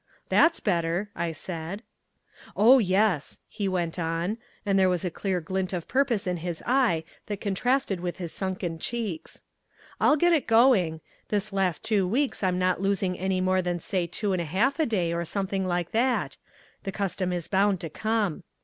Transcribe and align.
"That's 0.29 0.59
better," 0.59 1.11
I 1.15 1.31
said. 1.31 1.83
"Oh, 2.57 2.79
yes," 2.79 3.37
he 3.47 3.67
went 3.67 3.99
on, 3.99 4.39
and 4.65 4.79
there 4.79 4.89
was 4.89 5.05
a 5.05 5.11
clear 5.11 5.39
glint 5.39 5.73
of 5.73 5.87
purpose 5.87 6.25
in 6.25 6.37
his 6.37 6.63
eye 6.65 7.03
that 7.27 7.39
contrasted 7.39 7.99
with 7.99 8.17
his 8.17 8.31
sunken 8.33 8.79
cheeks. 8.79 9.43
"I'll 9.99 10.15
get 10.17 10.33
it 10.33 10.47
going. 10.47 11.01
This 11.29 11.53
last 11.53 11.83
two 11.83 12.07
weeks 12.07 12.41
I'm 12.41 12.57
not 12.57 12.81
losing 12.81 13.13
more 13.45 13.61
than 13.61 13.77
say 13.77 14.07
two 14.07 14.33
and 14.33 14.41
a 14.41 14.45
half 14.45 14.79
a 14.79 14.87
day 14.87 15.13
or 15.13 15.23
something 15.23 15.67
like 15.67 15.91
that? 15.91 16.35
The 16.81 16.91
custom 16.91 17.31
is 17.31 17.47
bound 17.47 17.79
to 17.81 17.89
come. 17.91 18.41